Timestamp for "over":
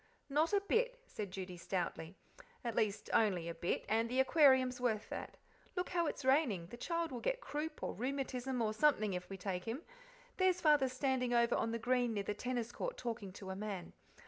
11.35-11.53